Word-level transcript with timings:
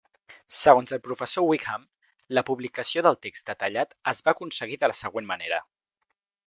Segons 0.59 0.93
el 0.95 1.01
professor 1.07 1.45
Whigham, 1.49 1.85
la 2.39 2.45
publicació 2.49 3.05
del 3.09 3.21
text 3.27 3.53
detallat 3.55 3.97
es 4.15 4.27
va 4.29 4.35
aconseguir 4.37 4.83
de 4.85 4.93
la 4.93 5.01
següent 5.05 5.35
manera. 5.37 5.67